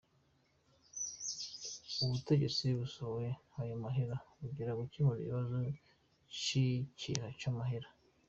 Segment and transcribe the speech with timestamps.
[2.03, 5.55] Ubutegetsi busohoye ayo mahera kugira bukemure ikibazo
[6.39, 7.89] c'ikeha ry'amahera.